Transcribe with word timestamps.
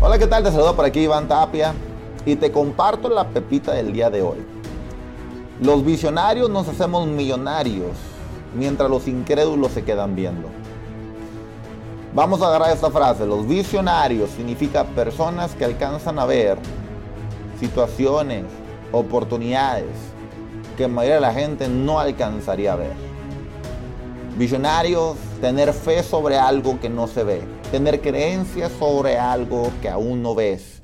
Hola, 0.00 0.16
¿qué 0.16 0.28
tal? 0.28 0.44
Te 0.44 0.52
saludo 0.52 0.76
por 0.76 0.84
aquí 0.84 1.00
Iván 1.00 1.26
Tapia 1.26 1.74
y 2.24 2.36
te 2.36 2.52
comparto 2.52 3.08
la 3.08 3.26
pepita 3.26 3.72
del 3.72 3.92
día 3.92 4.08
de 4.08 4.22
hoy. 4.22 4.38
Los 5.60 5.84
visionarios 5.84 6.48
nos 6.48 6.68
hacemos 6.68 7.08
millonarios 7.08 7.96
mientras 8.54 8.88
los 8.88 9.08
incrédulos 9.08 9.72
se 9.72 9.82
quedan 9.82 10.14
viendo. 10.14 10.50
Vamos 12.14 12.40
a 12.42 12.46
agarrar 12.46 12.70
esta 12.70 12.92
frase. 12.92 13.26
Los 13.26 13.48
visionarios 13.48 14.30
significa 14.30 14.84
personas 14.84 15.56
que 15.56 15.64
alcanzan 15.64 16.20
a 16.20 16.26
ver 16.26 16.58
situaciones, 17.58 18.44
oportunidades 18.92 19.96
que 20.76 20.84
la 20.84 20.88
mayoría 20.90 21.14
de 21.16 21.22
la 21.22 21.34
gente 21.34 21.68
no 21.68 21.98
alcanzaría 21.98 22.74
a 22.74 22.76
ver. 22.76 23.07
Visionarios, 24.38 25.16
tener 25.40 25.72
fe 25.72 26.04
sobre 26.04 26.38
algo 26.38 26.78
que 26.78 26.88
no 26.88 27.08
se 27.08 27.24
ve. 27.24 27.42
Tener 27.72 28.00
creencias 28.00 28.70
sobre 28.78 29.18
algo 29.18 29.72
que 29.82 29.88
aún 29.88 30.22
no 30.22 30.36
ves. 30.36 30.80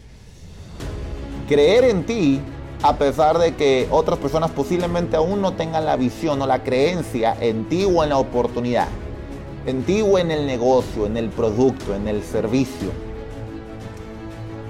Creer 1.47 1.85
en 1.85 2.05
ti 2.05 2.41
a 2.83 2.97
pesar 2.97 3.39
de 3.39 3.55
que 3.55 3.87
otras 3.93 4.19
personas 4.19 4.51
posiblemente 4.51 5.15
aún 5.15 5.41
no 5.41 5.53
tengan 5.53 5.85
la 5.85 5.95
visión 5.95 6.43
o 6.43 6.49
la 6.49 6.65
creencia 6.65 7.37
en 7.41 7.69
ti 7.69 7.85
o 7.85 8.03
en 8.03 8.09
la 8.09 8.19
oportunidad. 8.19 8.89
En 9.67 9.85
ti 9.85 10.03
o 10.03 10.19
en 10.19 10.33
el 10.33 10.47
negocio, 10.47 11.07
en 11.07 11.17
el 11.17 11.29
producto, 11.29 11.95
en 11.95 12.09
el 12.09 12.25
servicio. 12.25 12.91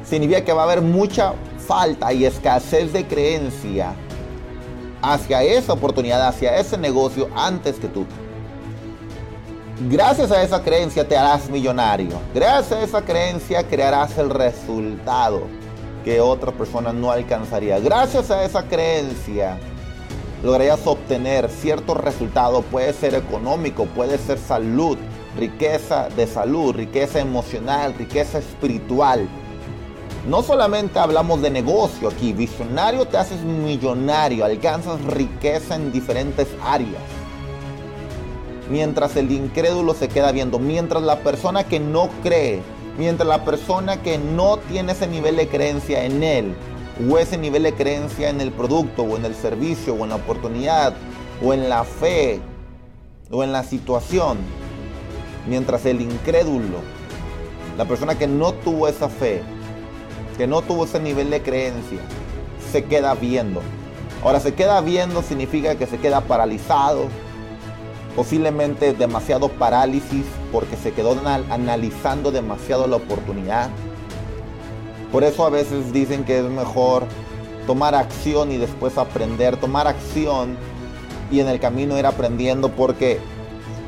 Significa 0.05 0.45
que 0.45 0.53
va 0.53 0.61
a 0.61 0.65
haber 0.65 0.83
mucha 0.83 1.33
falta 1.67 2.13
y 2.13 2.27
escasez 2.27 2.93
de 2.93 3.07
creencia 3.07 3.95
hacia 5.01 5.43
esa 5.43 5.73
oportunidad, 5.73 6.29
hacia 6.29 6.59
ese 6.59 6.77
negocio 6.77 7.31
antes 7.35 7.77
que 7.77 7.89
tú. 7.89 8.05
Gracias 9.81 10.31
a 10.31 10.41
esa 10.41 10.63
creencia 10.63 11.07
te 11.07 11.17
harás 11.17 11.51
millonario. 11.51 12.21
Gracias 12.33 12.73
a 12.73 12.83
esa 12.85 13.03
creencia 13.03 13.67
crearás 13.67 14.17
el 14.19 14.31
resultado 14.31 15.43
que 16.05 16.21
otra 16.21 16.53
persona 16.53 16.93
no 16.93 17.11
alcanzaría. 17.11 17.81
Gracias 17.81 18.31
a 18.31 18.45
esa 18.45 18.63
creencia 18.63 19.59
lograrías 20.45 20.87
obtener 20.87 21.49
cierto 21.49 21.95
resultado. 21.95 22.63
Puede 22.63 22.93
ser 22.93 23.17
económico, 23.17 23.87
puede 23.87 24.17
ser 24.19 24.39
salud, 24.39 24.97
riqueza 25.37 26.09
de 26.11 26.29
salud, 26.29 26.77
riqueza 26.77 27.19
emocional, 27.19 27.95
riqueza 27.99 28.39
espiritual. 28.39 29.29
No 30.29 30.45
solamente 30.45 31.01
hablamos 31.01 31.43
de 31.43 31.51
negocio 31.51 32.11
aquí, 32.11 32.33
visionario 32.33 33.07
te 33.07 33.17
haces 33.17 33.41
millonario, 33.41 34.45
alcanzas 34.45 35.03
riqueza 35.05 35.75
en 35.75 35.91
diferentes 35.91 36.47
áreas. 36.63 37.24
Mientras 38.71 39.17
el 39.17 39.31
incrédulo 39.31 39.93
se 39.95 40.09
queda 40.09 40.33
viendo, 40.33 40.59
mientras 40.59 41.03
la 41.03 41.19
persona 41.21 41.65
que 41.65 41.81
no 41.81 42.09
cree, 42.23 42.63
mientras 42.99 43.29
la 43.29 43.45
persona 43.45 44.01
que 44.01 44.17
no 44.19 44.57
tiene 44.57 44.93
ese 44.93 45.07
nivel 45.07 45.37
de 45.37 45.49
creencia 45.49 46.05
en 46.05 46.23
él, 46.23 46.55
o 47.11 47.19
ese 47.19 47.37
nivel 47.37 47.65
de 47.65 47.75
creencia 47.75 48.31
en 48.31 48.41
el 48.41 48.53
producto, 48.53 49.03
o 49.03 49.17
en 49.17 49.25
el 49.25 49.35
servicio, 49.35 49.95
o 49.95 50.05
en 50.05 50.11
la 50.11 50.17
oportunidad, 50.17 50.95
o 51.43 51.53
en 51.53 51.69
la 51.69 51.85
fe, 51.85 52.41
o 53.31 53.45
en 53.45 53.53
la 53.53 53.65
situación, 53.65 54.39
mientras 55.47 55.85
el 55.85 56.01
incrédulo, 56.01 56.79
la 57.77 57.85
persona 57.85 58.17
que 58.17 58.27
no 58.27 58.53
tuvo 58.55 58.89
esa 58.89 59.09
fe, 59.09 59.43
que 60.39 60.47
no 60.47 60.63
tuvo 60.63 60.85
ese 60.85 61.01
nivel 61.01 61.31
de 61.31 61.43
creencia, 61.43 61.99
se 62.73 62.85
queda 62.85 63.15
viendo. 63.15 63.61
Ahora, 64.23 64.41
se 64.41 64.55
queda 64.55 64.81
viendo 64.81 65.23
significa 65.23 65.75
que 65.75 65.87
se 65.87 65.99
queda 65.99 66.23
paralizado, 66.23 67.09
posiblemente 68.15 68.93
demasiado 68.93 69.49
parálisis 69.49 70.25
porque 70.53 70.77
se 70.77 70.93
quedó 70.93 71.17
analizando 71.51 72.31
demasiado 72.31 72.87
la 72.87 72.97
oportunidad. 72.97 73.71
Por 75.11 75.25
eso 75.25 75.45
a 75.47 75.51
veces 75.51 75.93
dicen 75.93 76.25
que 76.25 76.39
es 76.39 76.45
mejor 76.45 77.05
tomar 77.67 77.95
acción 77.95 78.51
y 78.53 78.57
después 78.57 78.99
aprender, 78.99 79.57
tomar 79.57 79.87
acción 79.87 80.57
y 81.31 81.41
en 81.41 81.49
el 81.49 81.61
camino 81.61 81.99
ir 81.99 82.07
aprendiendo 82.07 82.71
porque 82.71 83.19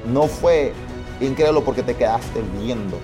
no 0.07 0.29
fue 0.29 0.73
increíble 1.21 1.61
porque 1.65 1.83
te 1.83 1.95
quedaste 1.95 2.43
viendo. 2.61 2.99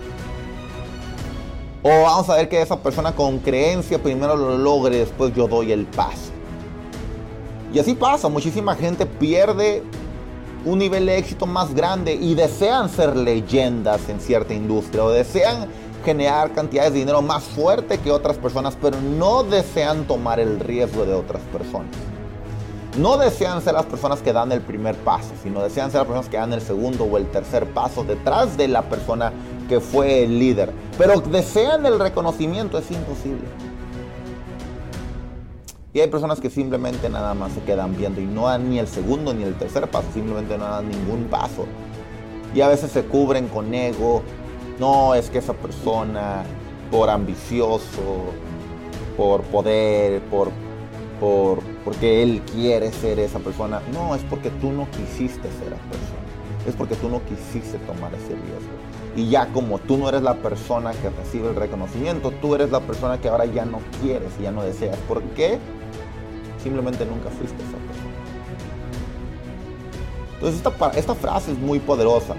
O 1.82 1.88
vamos 1.88 2.28
a 2.30 2.36
ver 2.36 2.48
que 2.48 2.62
esa 2.62 2.80
persona 2.80 3.12
con 3.12 3.38
creencia 3.40 4.00
primero 4.00 4.36
lo 4.36 4.56
logre, 4.56 4.98
después 4.98 5.34
yo 5.34 5.48
doy 5.48 5.72
el 5.72 5.84
paso. 5.86 6.30
Y 7.72 7.78
así 7.78 7.94
pasa, 7.94 8.28
muchísima 8.28 8.76
gente 8.76 9.04
pierde 9.06 9.82
un 10.64 10.78
nivel 10.78 11.06
de 11.06 11.18
éxito 11.18 11.46
más 11.46 11.74
grande 11.74 12.14
y 12.14 12.34
desean 12.34 12.88
ser 12.88 13.16
leyendas 13.16 14.08
en 14.08 14.20
cierta 14.20 14.54
industria 14.54 15.04
o 15.04 15.10
desean 15.10 15.68
generar 16.04 16.52
cantidades 16.52 16.92
de 16.92 17.00
dinero 17.00 17.22
más 17.22 17.44
fuerte 17.44 17.98
que 17.98 18.10
otras 18.10 18.36
personas, 18.36 18.76
pero 18.80 19.00
no 19.00 19.44
desean 19.44 20.04
tomar 20.06 20.40
el 20.40 20.60
riesgo 20.60 21.04
de 21.04 21.14
otras 21.14 21.42
personas. 21.52 21.90
No 22.98 23.16
desean 23.16 23.62
ser 23.62 23.72
las 23.72 23.86
personas 23.86 24.20
que 24.20 24.32
dan 24.32 24.52
el 24.52 24.60
primer 24.60 24.94
paso, 24.96 25.30
sino 25.42 25.62
desean 25.62 25.90
ser 25.90 26.00
las 26.00 26.06
personas 26.08 26.28
que 26.28 26.36
dan 26.36 26.52
el 26.52 26.60
segundo 26.60 27.04
o 27.04 27.16
el 27.16 27.26
tercer 27.30 27.66
paso 27.66 28.04
detrás 28.04 28.56
de 28.58 28.68
la 28.68 28.82
persona 28.82 29.32
que 29.68 29.80
fue 29.80 30.24
el 30.24 30.38
líder. 30.38 30.72
Pero 30.98 31.20
desean 31.20 31.86
el 31.86 31.98
reconocimiento, 31.98 32.76
es 32.76 32.90
imposible. 32.90 33.48
Y 35.94 36.00
hay 36.00 36.08
personas 36.08 36.40
que 36.40 36.48
simplemente 36.48 37.10
nada 37.10 37.34
más 37.34 37.52
se 37.52 37.60
quedan 37.60 37.94
viendo 37.96 38.20
y 38.20 38.24
no 38.24 38.46
dan 38.46 38.70
ni 38.70 38.78
el 38.78 38.88
segundo 38.88 39.34
ni 39.34 39.42
el 39.42 39.54
tercer 39.54 39.90
paso, 39.90 40.08
simplemente 40.14 40.56
no 40.56 40.64
dan 40.64 40.88
ningún 40.88 41.24
paso. 41.24 41.66
Y 42.54 42.62
a 42.62 42.68
veces 42.68 42.92
se 42.92 43.04
cubren 43.04 43.48
con 43.48 43.74
ego. 43.74 44.22
No, 44.78 45.14
es 45.14 45.28
que 45.28 45.38
esa 45.38 45.52
persona, 45.52 46.44
por 46.90 47.10
ambicioso, 47.10 48.24
por 49.18 49.42
poder, 49.42 50.22
por, 50.22 50.50
por, 51.20 51.58
porque 51.84 52.22
él 52.22 52.40
quiere 52.54 52.90
ser 52.90 53.18
esa 53.18 53.38
persona. 53.38 53.82
No, 53.92 54.14
es 54.14 54.22
porque 54.22 54.48
tú 54.48 54.72
no 54.72 54.88
quisiste 54.90 55.42
ser 55.42 55.74
esa 55.74 55.82
persona. 55.90 56.22
Es 56.66 56.74
porque 56.74 56.94
tú 56.94 57.10
no 57.10 57.20
quisiste 57.26 57.76
tomar 57.80 58.14
ese 58.14 58.28
riesgo. 58.28 58.72
Y 59.14 59.28
ya 59.28 59.46
como 59.48 59.78
tú 59.78 59.98
no 59.98 60.08
eres 60.08 60.22
la 60.22 60.36
persona 60.36 60.92
que 60.92 61.10
recibe 61.10 61.50
el 61.50 61.54
reconocimiento, 61.54 62.30
tú 62.30 62.54
eres 62.54 62.70
la 62.70 62.80
persona 62.80 63.20
que 63.20 63.28
ahora 63.28 63.44
ya 63.44 63.66
no 63.66 63.80
quieres 64.00 64.30
y 64.40 64.44
ya 64.44 64.52
no 64.52 64.62
deseas. 64.62 64.96
¿Por 65.06 65.22
qué? 65.34 65.58
Simplemente 66.62 67.04
nunca 67.04 67.28
fuiste 67.30 67.62
esa 67.62 67.78
persona. 67.78 68.12
Entonces 70.34 70.96
esta, 70.96 71.14
frase 71.14 71.52
es 71.52 71.58
muy 71.58 71.78
poderosa 71.78 72.34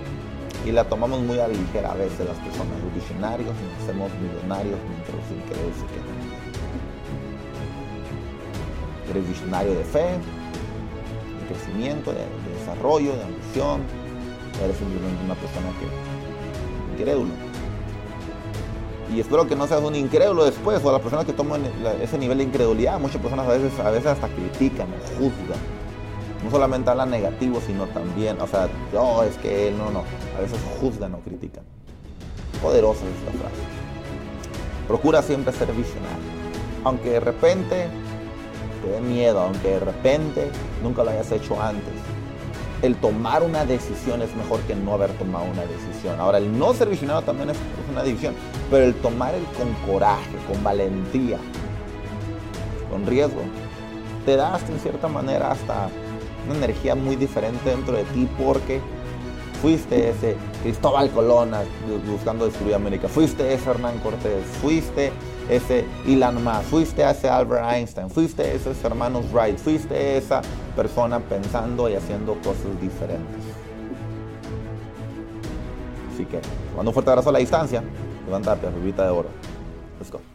y 0.66 0.72
la 0.72 0.84
tomamos 0.84 1.22
muy 1.22 1.40
a 1.40 1.48
ligera 1.48 1.92
a 1.92 1.96
veces 1.96 2.20
las 2.20 2.38
personas. 2.38 2.74
Los 2.84 2.94
visionarios 2.96 3.48
nos 3.50 3.84
hacemos 3.84 4.12
millonarios 4.20 4.78
mientras 4.90 5.28
se 5.28 5.36
quedan. 5.88 6.24
Eres 9.10 9.28
visionario 9.28 9.74
de 9.74 9.84
fe, 9.84 10.00
de 10.00 11.48
crecimiento, 11.48 12.12
de, 12.12 12.20
de 12.20 12.60
desarrollo, 12.60 13.16
de 13.16 13.24
ambición. 13.24 13.82
Eres 14.64 14.78
simplemente 14.78 15.24
una 15.24 15.36
persona 15.36 15.68
que 15.80 17.02
incrédulo. 17.02 17.53
Y 19.14 19.20
espero 19.20 19.48
que 19.48 19.56
no 19.56 19.68
seas 19.68 19.82
un 19.82 19.96
incrédulo 19.96 20.44
después, 20.44 20.84
o 20.84 20.92
las 20.92 21.02
personas 21.02 21.26
que 21.26 21.34
toman 21.34 21.62
ese 22.02 22.18
nivel 22.18 22.40
de 22.40 22.46
incredulidad. 22.46 23.00
Muchas 23.00 23.22
personas 23.22 23.48
a 23.48 23.52
veces, 23.52 23.80
a 23.80 23.92
veces 23.92 24.08
hasta 24.08 24.28
critican 24.28 24.88
o 24.88 25.20
juzgan. 25.20 25.60
No 26.44 26.50
solamente 26.50 26.90
hablan 26.90 27.12
negativo, 27.12 27.62
sino 27.66 27.86
también, 27.88 28.42
o 28.42 28.48
sea, 28.48 28.68
no, 28.92 29.22
es 29.24 29.38
que 29.38 29.68
él, 29.68 29.78
no, 29.78 29.92
no. 29.92 30.04
A 30.38 30.42
veces 30.42 30.58
juzgan 30.82 31.14
o 31.14 31.20
critican. 31.20 31.64
Poderosa 32.62 33.02
es 33.06 33.20
esta 33.20 33.32
frase. 33.40 33.62
Procura 34.88 35.22
siempre 35.22 35.54
ser 35.54 35.72
visionario. 35.74 36.18
Aunque 36.84 37.12
de 37.12 37.20
repente 37.20 37.88
te 38.84 38.90
dé 38.90 39.00
miedo, 39.00 39.40
aunque 39.40 39.70
de 39.70 39.80
repente 39.80 40.50
nunca 40.82 41.04
lo 41.04 41.12
hayas 41.12 41.32
hecho 41.32 41.62
antes 41.62 41.94
el 42.84 42.98
tomar 42.98 43.44
una 43.44 43.66
decisión 43.66 44.22
es 44.22 44.36
mejor 44.36 44.60
que 44.62 44.76
no 44.76 44.94
haber 44.94 45.12
tomado 45.14 45.46
una 45.46 45.62
decisión. 45.62 46.20
Ahora, 46.20 46.38
el 46.38 46.56
no 46.60 46.74
ser 46.74 46.90
visionario 46.90 47.22
también 47.22 47.50
es, 47.50 47.58
una 47.90 48.04
decisión, 48.04 48.36
pero 48.70 48.86
el 48.86 48.94
tomar 48.96 49.34
el 49.34 49.44
con 49.46 49.74
coraje, 49.90 50.36
con 50.52 50.62
valentía, 50.62 51.38
con 52.92 53.06
riesgo, 53.08 53.42
te 54.26 54.36
da 54.36 54.56
hasta 54.56 54.72
en 54.72 54.80
cierta 54.80 55.08
manera 55.08 55.52
hasta 55.52 55.88
una 56.46 56.58
energía 56.58 56.94
muy 56.94 57.16
diferente 57.16 57.70
dentro 57.70 57.96
de 57.96 58.04
ti 58.04 58.28
porque 58.38 58.82
fuiste 59.62 60.10
ese 60.10 60.36
Cristóbal 60.62 61.10
Colón 61.12 61.52
buscando 62.06 62.46
destruir 62.46 62.76
América, 62.76 63.08
fuiste 63.08 63.54
ese 63.54 63.70
Hernán 63.70 63.98
Cortés, 64.00 64.46
fuiste 64.62 65.14
ese 65.50 65.86
Elon 66.08 66.44
Musk, 66.44 66.64
fuiste 66.64 67.10
ese 67.10 67.30
Albert 67.30 67.66
Einstein, 67.66 68.10
fuiste 68.10 68.56
esos 68.56 68.84
hermanos 68.84 69.26
Wright, 69.32 69.58
fuiste 69.58 70.18
esa 70.18 70.42
persona 70.76 71.20
pensando 71.20 71.90
y 71.90 71.96
haciendo 71.96 72.36
cosas 72.36 72.80
diferentes. 72.82 73.44
Así 76.14 76.26
que, 76.26 76.40
mando 76.76 76.92
un 76.92 76.94
fuerte 76.94 77.12
abrazo 77.12 77.30
a 77.30 77.34
la 77.34 77.40
distancia, 77.40 77.84
levántate, 78.26 78.70
rubita 78.70 79.04
de 79.04 79.10
oro. 79.10 79.30
Let's 80.00 80.12
go. 80.12 80.33